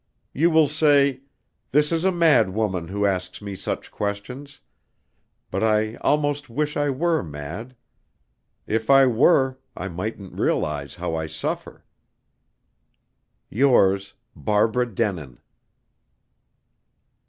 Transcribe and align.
You 0.33 0.49
will 0.49 0.67
say, 0.67 1.19
'This 1.71 1.91
is 1.91 2.03
a 2.03 2.11
mad 2.11 2.55
woman 2.55 2.87
who 2.87 3.05
asks 3.05 3.39
me 3.39 3.55
such 3.55 3.91
questions.' 3.91 4.59
But 5.51 5.63
I 5.63 5.93
almost 5.97 6.49
wish 6.49 6.75
I 6.75 6.89
were 6.89 7.21
mad. 7.21 7.75
If 8.65 8.89
I 8.89 9.05
were, 9.05 9.59
I 9.77 9.89
mightn't 9.89 10.33
realize 10.33 10.95
how 10.95 11.13
I 11.13 11.27
suffer. 11.27 11.85
Yours 13.47 14.15
Barbara 14.35 14.87
Denin." 14.91 15.37